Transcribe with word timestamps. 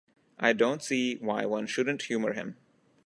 I 0.39 0.53
don't 0.53 0.81
see 0.81 1.17
why 1.17 1.45
one 1.45 1.67
shouldn't 1.67 2.01
humour 2.01 2.33
him. 2.33 2.57